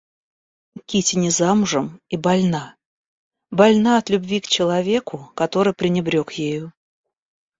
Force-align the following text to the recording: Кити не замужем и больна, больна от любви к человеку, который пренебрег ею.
Кити 0.87 1.15
не 1.19 1.29
замужем 1.35 2.01
и 2.09 2.17
больна, 2.17 2.63
больна 3.51 3.99
от 3.99 4.09
любви 4.09 4.39
к 4.39 4.47
человеку, 4.47 5.31
который 5.35 5.75
пренебрег 5.75 6.31
ею. 6.31 6.73